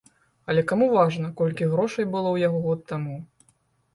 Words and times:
Але 0.51 0.61
каму 0.71 0.85
важна, 0.93 1.27
колькі 1.41 1.67
грошай 1.73 2.07
было 2.15 2.29
ў 2.31 2.37
яго 2.47 2.57
год 2.65 2.79
таму? 2.93 3.15